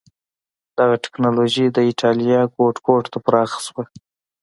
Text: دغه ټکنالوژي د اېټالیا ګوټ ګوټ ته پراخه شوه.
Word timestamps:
دغه 0.77 0.95
ټکنالوژي 1.03 1.65
د 1.69 1.77
اېټالیا 1.89 2.41
ګوټ 2.55 2.75
ګوټ 2.87 3.05
ته 3.13 3.17
پراخه 3.25 3.59
شوه. 3.67 3.83